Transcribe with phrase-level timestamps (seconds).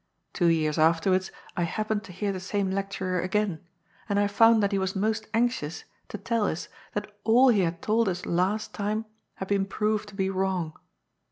[0.33, 3.63] Two years afterwards I happened to hear the same lecturer again,
[4.09, 7.83] and I found that he was most anxious to tell us that all he had
[7.83, 10.73] told us last time had been proved to be wrong.